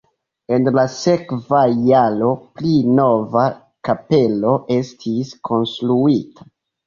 [0.55, 2.29] En la sekva jaro
[2.61, 3.45] pli nova
[3.89, 6.49] kapelo estis konstruita.